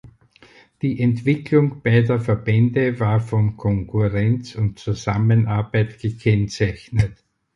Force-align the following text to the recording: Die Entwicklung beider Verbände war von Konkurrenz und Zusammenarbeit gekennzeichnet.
Die 0.81 0.99
Entwicklung 0.99 1.83
beider 1.83 2.19
Verbände 2.19 2.99
war 2.99 3.19
von 3.19 3.55
Konkurrenz 3.55 4.55
und 4.55 4.79
Zusammenarbeit 4.79 5.99
gekennzeichnet. 5.99 7.17